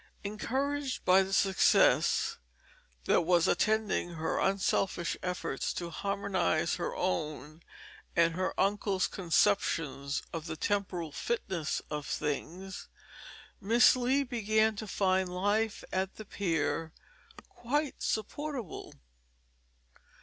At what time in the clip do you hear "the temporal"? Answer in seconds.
10.47-11.11